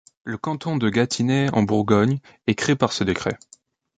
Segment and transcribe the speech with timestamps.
[0.23, 3.37] Le canton de Gâtinais en Bourgogne est créé par ce décret.